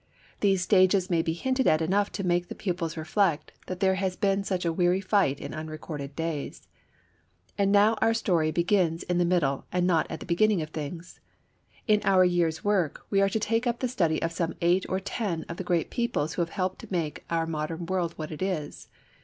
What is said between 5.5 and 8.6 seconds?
unrecorded days. And now our story